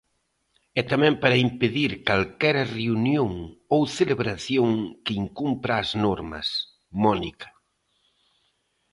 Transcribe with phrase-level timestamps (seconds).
[0.79, 3.31] E tamén para impedir calquera reunión
[3.75, 4.67] ou celebración
[5.05, 6.47] que incumpra as normas,
[7.03, 7.49] Mónica...